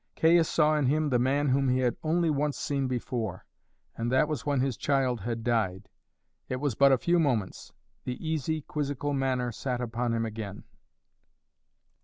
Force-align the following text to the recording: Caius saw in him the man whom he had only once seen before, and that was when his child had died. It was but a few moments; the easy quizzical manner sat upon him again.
Caius 0.15 0.49
saw 0.49 0.75
in 0.77 0.87
him 0.87 1.09
the 1.09 1.19
man 1.19 1.49
whom 1.49 1.69
he 1.69 1.77
had 1.77 1.95
only 2.01 2.31
once 2.31 2.57
seen 2.57 2.87
before, 2.87 3.45
and 3.95 4.11
that 4.11 4.27
was 4.27 4.47
when 4.47 4.59
his 4.59 4.75
child 4.75 5.19
had 5.21 5.43
died. 5.43 5.89
It 6.49 6.55
was 6.55 6.73
but 6.73 6.91
a 6.91 6.97
few 6.97 7.19
moments; 7.19 7.71
the 8.03 8.17
easy 8.27 8.61
quizzical 8.61 9.13
manner 9.13 9.51
sat 9.51 9.79
upon 9.79 10.15
him 10.15 10.25
again. 10.25 10.63